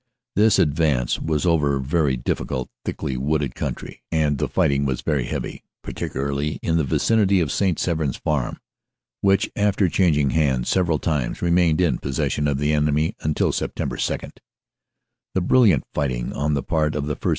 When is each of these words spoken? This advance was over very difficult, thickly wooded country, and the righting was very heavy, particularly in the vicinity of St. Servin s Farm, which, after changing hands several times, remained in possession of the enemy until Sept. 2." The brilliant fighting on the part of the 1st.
This 0.35 0.57
advance 0.57 1.19
was 1.19 1.45
over 1.45 1.77
very 1.77 2.17
difficult, 2.17 2.71
thickly 2.83 3.15
wooded 3.17 3.53
country, 3.53 4.01
and 4.11 4.39
the 4.39 4.47
righting 4.57 4.83
was 4.83 5.01
very 5.01 5.25
heavy, 5.25 5.63
particularly 5.83 6.59
in 6.63 6.77
the 6.77 6.83
vicinity 6.83 7.39
of 7.39 7.51
St. 7.51 7.77
Servin 7.77 8.09
s 8.09 8.15
Farm, 8.15 8.57
which, 9.21 9.51
after 9.55 9.87
changing 9.89 10.31
hands 10.31 10.69
several 10.69 10.97
times, 10.97 11.43
remained 11.43 11.81
in 11.81 11.99
possession 11.99 12.47
of 12.47 12.57
the 12.57 12.73
enemy 12.73 13.15
until 13.19 13.51
Sept. 13.51 13.75
2." 13.75 14.29
The 15.35 15.41
brilliant 15.41 15.83
fighting 15.93 16.33
on 16.33 16.55
the 16.55 16.63
part 16.63 16.95
of 16.95 17.05
the 17.05 17.15
1st. 17.15 17.29